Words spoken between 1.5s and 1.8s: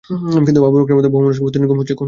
গুম হচ্ছে, খুন